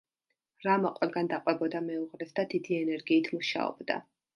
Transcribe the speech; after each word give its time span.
რამა 0.67 0.91
ყველგან 0.95 1.29
დაყვებოდა 1.35 1.85
მეუღლეს 1.91 2.37
და 2.41 2.49
დიდი 2.57 2.83
ენერგიით 2.83 3.35
მუშაობდა. 3.41 4.05